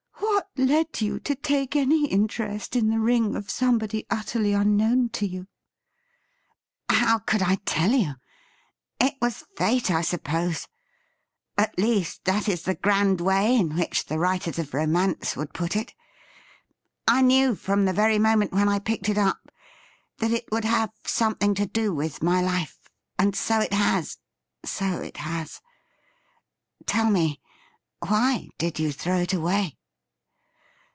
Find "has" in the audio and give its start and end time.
23.73-24.17, 25.17-25.61